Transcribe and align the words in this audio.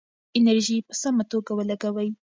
انرژي 0.37 0.77
په 0.87 0.93
سمه 1.01 1.23
توګه 1.31 1.51
ولګوئ. 1.55 2.09